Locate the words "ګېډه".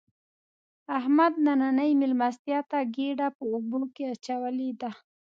2.95-3.27